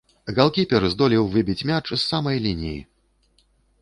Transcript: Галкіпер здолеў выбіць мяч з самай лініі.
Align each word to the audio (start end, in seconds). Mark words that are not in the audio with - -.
Галкіпер 0.37 0.87
здолеў 0.93 1.27
выбіць 1.35 1.67
мяч 1.71 1.85
з 1.91 1.99
самай 2.09 2.37
лініі. 2.47 2.81